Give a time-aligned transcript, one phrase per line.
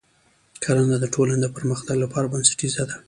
[0.63, 2.95] کرنه د ټولنې د پرمختګ لپاره بنسټیزه ده.